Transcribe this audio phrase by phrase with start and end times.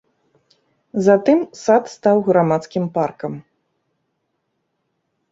[1.07, 3.33] Затым сад стаў грамадскім паркам.